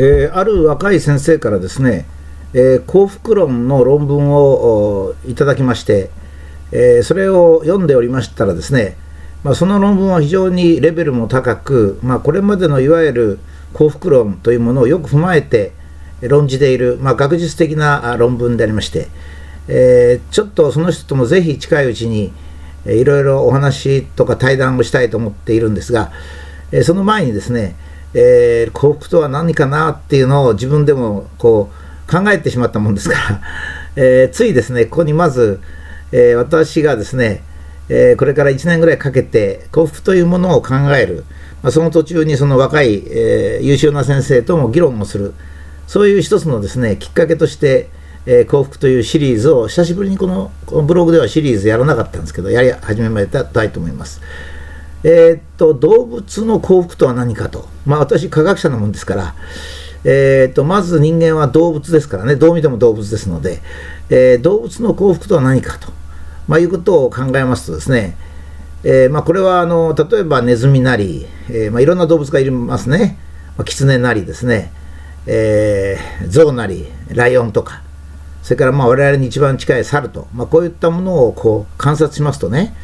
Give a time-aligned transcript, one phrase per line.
[0.00, 2.06] えー、ある若い先生からですね、
[2.54, 6.10] えー、幸福論の論文をいただきまして、
[6.70, 8.96] えー、それを読んでおりましたらですね、
[9.42, 13.38] まあ、その論文は非常にレベルも高く、まあ、これまでのいわゆる
[13.72, 15.72] 幸福論というものをよく踏まえて
[16.20, 19.08] 論じている、まあ、学術的な論文でありまして、
[19.66, 22.32] えー、ちょっとその人ともぜひ近いうちに
[22.86, 26.12] いろいろお話とか対談をしたいと思っているんですが、
[26.70, 27.74] えー、その前にですね、
[28.14, 31.70] えー、幸福とは何かなっていうのを自分でもこ
[32.08, 33.40] う考えてしまったもんですから。
[34.00, 35.60] えついですねここにまず、
[36.12, 37.42] え私がですね
[37.88, 41.24] え、これから1年ぐらいかけて幸福というものを考える、
[41.62, 45.34] まあ、その途中にその若い、え、優秀な先生とも議論をする。
[45.86, 47.88] そういう一つのですねきっかけとして、
[48.26, 54.20] え、幸福というシリーズを久しぶりにこのこのブログではシリーズやらなかったんですけどやり始めたいと思います。
[55.04, 59.34] えー、っと動物の幸福とは何かと、まあ、私科学者なもんですから、
[60.04, 62.36] えー、っとまず人間は動物ですからね。
[62.36, 63.60] どう見ても動物ですので、
[64.10, 65.92] えー、動物の幸福とは何かと。
[66.46, 68.16] まあ、いうことを考えますとですね、
[68.82, 73.18] えー、まあ、これはあの例えばネズミなり、えー、まあ、いろんな動物がいますね、
[73.56, 74.72] まあ、キツネなりですね、
[75.26, 76.86] えー、ゾウなり。
[77.10, 77.82] ライオンとか。
[78.42, 82.74] それからまあ我々に一番近い猿と、まあ、こういったものをこう観察しますとね、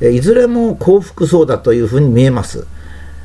[0.00, 2.66] いずれも幸福そうだというふうに見えます、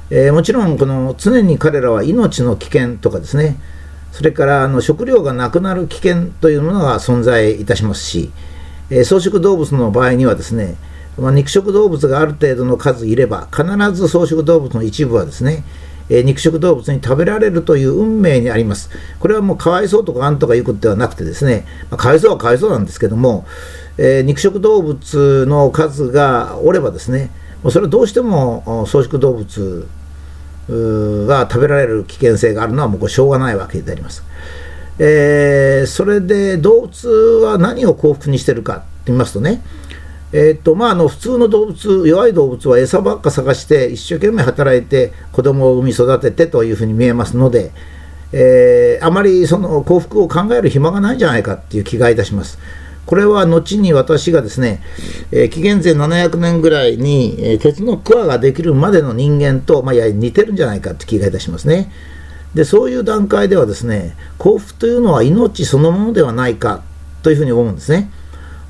[0.10, 3.58] えもちろんこの常に彼らは命の危険とかですね。
[4.14, 8.32] それからあの食料がなくなる危険というものが存在いたしますし、
[8.92, 10.76] えー、草食動物の場合にはですね、
[11.18, 15.64] まあ、肉食動物がある程度の数いれば必ず草食動物の一部はですね、
[16.10, 18.90] え、肉食動物に食べられるという運命にあります。
[19.20, 23.46] これはもうかわいそうとかなんとかいうことではなくてですね、まあ、かわいそうはかわいそうなんですけども、
[23.98, 27.32] えー、肉食動物の数がおればですね、
[27.64, 29.88] もうそれはどうしても草食動物
[30.68, 34.24] が食べられる危険性があるのはもうこれしょうがないわけであります。
[35.00, 37.08] えー、それで動物
[37.44, 39.62] は何を幸福にしてるかって言いますとね、
[40.36, 47.72] えーとまあ、あの普通の動物、弱い動物は餌ばっか探して一生懸命働いて子供を産み育ててというふうに見えますので、
[48.32, 52.58] えー、あまりその幸福を考える暇がないんじゃないかっていう気がいたします。
[53.06, 54.82] これは後に私がですね、
[55.32, 61.92] えー、紀元前700年ぐらいに、えー、鉄の桑ができるまでの人間と、まあ、や似てるんじゃないかって気がいたしますね。
[62.56, 66.82] でそういう段階ではですね幸福というのは命そのものではないか
[67.22, 68.12] というふうに思うんですね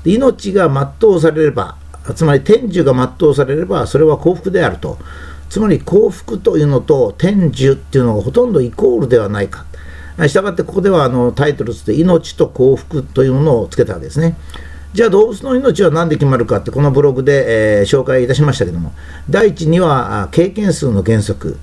[0.04, 1.76] 命が全うされれば
[2.14, 4.98] つまり天寿が全うされればそれは幸福であると。
[5.48, 9.64] つまり幸福というのと天寿っていうのがほとんどイコールではないか。
[10.26, 14.36] したがってここではあのタイトルとして命と幸福というものをつけたわけですね。
[14.92, 18.92] じゃあ動物の命は何で決まるかってこのブログで、えー、紹介いたしましたけども。
[19.30, 21.58] 第一には経験数の原則。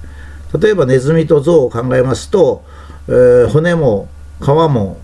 [0.60, 2.64] 例えばネズミと象を考えますと、
[3.08, 4.10] えー、骨も
[4.42, 4.98] 皮も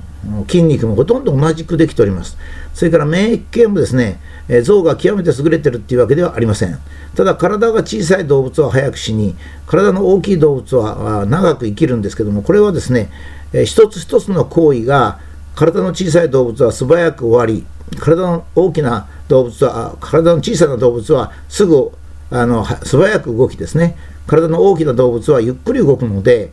[0.48, 2.38] 筋肉もほとんど同じくできております。
[2.74, 6.80] それから免疫系もですね、えー、象が極めて優れてるっていうわけではありません。
[7.16, 9.36] ただ体が小さい動物は早く死に、
[9.66, 13.10] 体の大きい動物は長く生きるんですけども、これはですね、
[13.54, 15.20] えー、一つ一つの行為が
[15.56, 17.66] 体の小さい動物は素早く終わり、
[18.00, 21.92] 体の大きな動物は、体の小さな動物はすぐ
[22.30, 26.52] あの素早く動きですね、体の大きな動物はゆっくり動くので、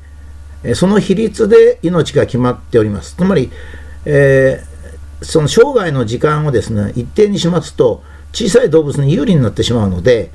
[0.75, 3.15] その比率で命が決まっております。
[3.17, 3.51] つまり、
[4.07, 8.03] えー、その生涯の時間をですね一定にしますと、
[8.33, 10.31] 小さい動物に有利になってしまうので、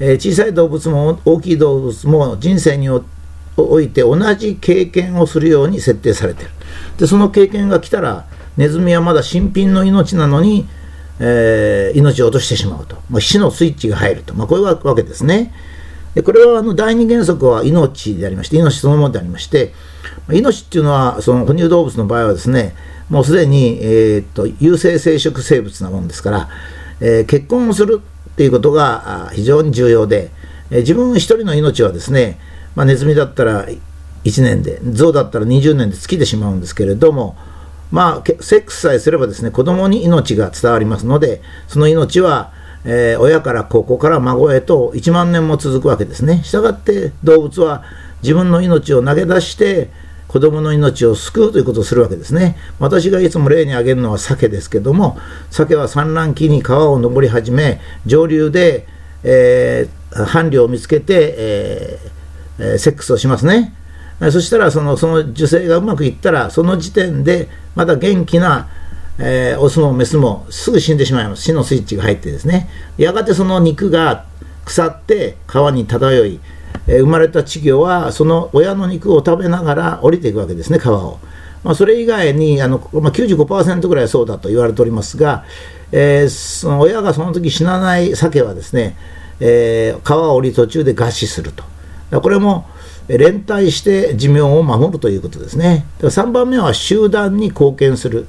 [0.00, 6.50] えー、小さい動物も大きい動物も人生において同じ経験をするように設定されてる。
[6.98, 10.68] で、その経験が来たら、ネズミはまだ新品の命なのに、
[11.20, 15.52] えー、命を落としてしまうと、まあ、死のスイッチが入ると、まあ、こういうわけですね。
[16.14, 19.72] でこれはあの第二原則は命でありまして、命そのものでありまして、
[20.30, 22.74] 命っていうのは、その哺乳動物の場合はですね、
[23.08, 26.48] もうすでに、えー、っと有性生殖生物なもんですから、
[27.00, 30.30] えー、結婚をするっていうことが非常に重要で、
[30.70, 32.38] えー、自分一人の命はですね、
[32.74, 33.66] まあ、ネズミだったら
[34.24, 37.36] 1年で、象だったら20年で尽きてしまうんですけれども、
[37.90, 42.52] まあ、セックスさえすればですね、子供に命が伝わりますので、その命は、
[42.90, 46.42] えー、親から子、子から孫へと1万年も続くわけですね。
[46.42, 47.84] したがって動物は
[48.22, 49.90] 自分の命を投げ出して、
[50.26, 52.56] 子供の命を救うということをするわけですね。
[52.78, 55.18] 私がいつも例に挙げるのは鮭ですけども、
[55.50, 58.86] 鮭は産卵期に川を登り始め、上流で、
[59.22, 63.74] えー、伴侶を見つけて、えー、セックスをしますね。
[64.32, 68.68] そしたらそのその受精がうまくいったらその時点でまだ元気な、
[69.18, 74.24] えー、オスもメスもすぐ死んでしまいます死のスイッチが入ってですねやがてその肉が
[74.64, 76.40] 腐って川に漂い
[76.88, 81.18] えー、生まれた稚魚はその親の肉を食べながら降りていくわけですね川を。
[81.64, 85.44] まあ、それ以外にあの、まあ、95%ぐらいそうだと言われておりますが、
[85.92, 88.96] えー、その親がその時死なない鮭はですね、
[89.40, 91.64] え、川を降り途中で餓死すると。
[92.20, 92.66] これも
[93.08, 95.84] 連帯して寿命を守るということですね。
[96.00, 98.28] 3番目は集団に貢献する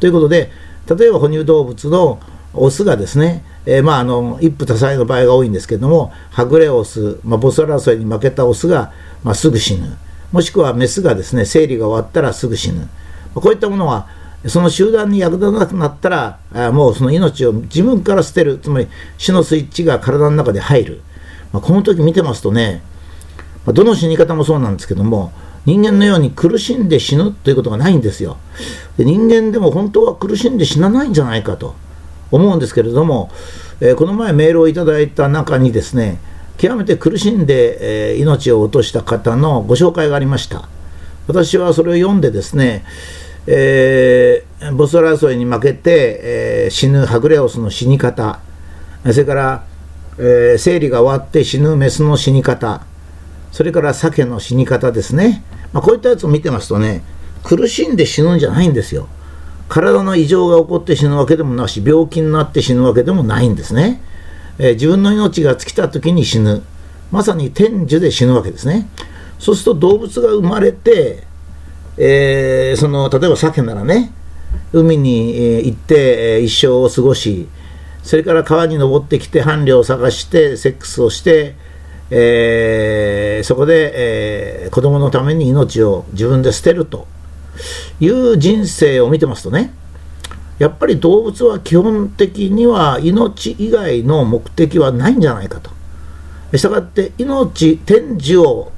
[0.00, 0.50] ということで、
[0.94, 2.20] 例えば哺乳動物の
[2.54, 9.96] オスがですね、えー、まああの一夫多妻の場合が多いんですけども、はぐれオス、まあ、ボス争いに負けたオスが、まあ、すぐ死ぬ、
[10.32, 12.88] もしくはメスがですね生理が終わったらすぐ死ぬ、
[13.34, 14.08] こういったものは、
[14.46, 18.88] その集団に役立たなくなったら、あもうその命を自分から捨てる、つまり
[19.18, 21.00] 死のスイッチが体の中で入る、
[21.52, 22.82] まあ、この時見てますとね、
[23.66, 25.32] どの死に方もそうなんですけども、
[25.66, 28.38] 人間のように苦しんで死ぬということがないんですよ。
[28.96, 31.74] で人間でも本当は苦しんで死なないんじゃないかと
[32.30, 33.30] 思うんですけれども、
[33.80, 36.18] えー、この前メールをいただいた中にですね、
[36.56, 40.68] 極めて苦しんで、えー、命を落とした方のご紹介がありました。
[41.26, 42.84] 私はそれを読んでですね、
[43.48, 48.40] えー、ボス争いに負けて、えー、死ぬはぐれオスの死に方、
[49.04, 49.64] それから、
[50.18, 52.82] え、生理が終わって死ぬメスの死に方、
[53.56, 55.42] それから鮭の死に方ですね、
[55.72, 57.02] まあ、こういったやつを見てますとね、
[57.42, 59.08] 苦しんで死ぬんじゃないんですよ。
[59.70, 64.02] 体の異常が起こって死ぬわけでもなし、病気になって死ぬわけでもないんですね。
[64.58, 66.64] えー、自分の命が尽きた時に死ぬ。
[67.10, 68.90] まさに天寿で死ぬわけですね。
[69.38, 71.22] そうすると動物が生まれて、
[71.96, 74.12] えー、その例えば鮭ならね、
[74.74, 77.48] 海に行って一生を過ごし、
[78.02, 81.56] それから川に登ってきて伴侶を探してセックスをして、
[82.10, 83.92] えー、そこで、
[84.64, 87.06] えー、子供のために命を自分で捨てると
[88.00, 89.72] いう人生を見てますとね、
[90.58, 95.70] やっぱり動物は基本的には命以外の目的はないんじゃないかと。
[96.56, 98.72] したがって命、天寿を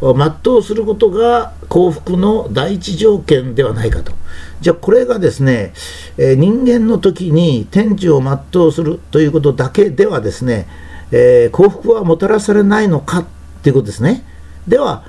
[0.00, 4.12] 全うすることが幸福の第一条件ではないかと。
[4.60, 5.72] じゃあこれがですね、
[6.16, 10.66] えー、人間の時に天寿を全うするということだけではですね、
[11.10, 13.26] えー、幸福はもたらされないのかっ
[13.62, 14.24] ていうことですね。
[14.66, 15.04] では、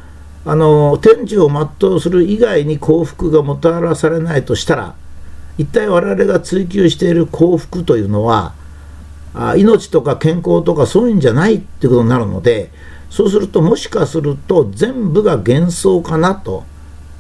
[0.46, 4.96] あの天寿を全うする以外に幸福がもたらされないとしたら、
[5.58, 8.54] 一体我々が追求している幸福というのは、
[9.34, 12.72] あ命とか健康とかそういうんじゃないっていうことになるので、
[13.10, 16.64] そうするともしかすると全部が幻想かなと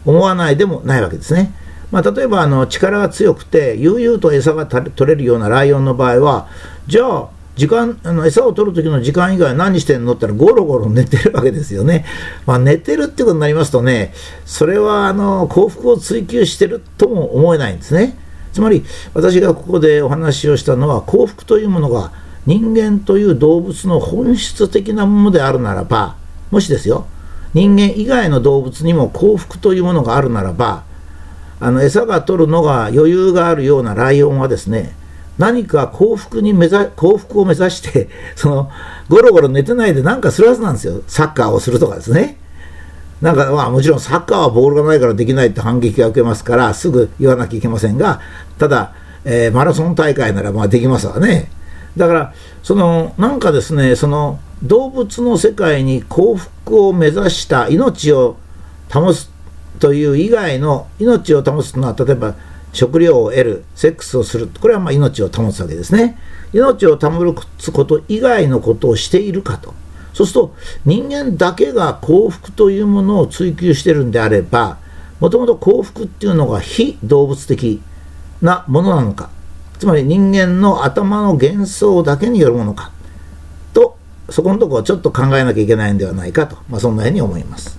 [0.05, 1.53] 思わないでもないわけですね。
[1.91, 6.47] まあ、例えばあの力が強くて悠々と餌が取れるようなライオンの場合は
[6.85, 7.29] じゃあ
[7.59, 12.05] 時間あの餌を取る時の時間以外何してんのって言ったらゴロゴロ寝てるわけですよね。
[12.45, 14.13] まあ、寝てるってことになりますとね
[14.45, 18.17] それはあの幸福を追求してるとも思えないんですね。
[18.53, 22.13] つまり私がここでお話をしたのは幸福というものが
[22.45, 26.15] 人間という動物の本質的なものであるならば
[26.51, 27.05] もしですよ
[27.53, 30.83] 人間以外の動物にも幸福というものがあるならば
[31.59, 34.95] あの餌が取るのが余裕があるようなライオンはですね
[35.39, 38.69] 何か幸福に目指幸福を目指して その
[39.07, 41.01] ゴロゴロ寝てないで何かするはずなんですよ。
[41.07, 42.37] サッカーをするとかですね。
[43.21, 48.21] なんかまあもちろんサッカーはボールがないからできないって反撃が受けますからすぐ言わなきゃいけませんが
[48.57, 48.93] ただ、
[49.25, 51.49] えー、マラソン大会ならまあできますわね。
[51.97, 58.37] だからそのなんかですねその動物の世界に幸福を目指した命を
[58.91, 59.29] 保つ
[59.79, 62.35] という以外の命を保つのは例えば
[62.73, 64.47] 食料を得るセックスをする。
[64.59, 66.17] これはま命を保つわけですね。
[66.53, 69.73] 命を保つこと以外のことをしているかと。
[70.13, 74.77] そうすると人間だけが幸福というものを追求してるんであれば
[75.19, 77.81] もともと幸福っていうのが非動物的
[78.41, 79.29] なものなのか。
[79.77, 82.91] つまり人間の頭の幻想だけによるものか。
[83.73, 83.97] と
[84.29, 87.78] そこのところをちょっと考えなきゃいけないんではないかと、まあ、そんなふうに思います。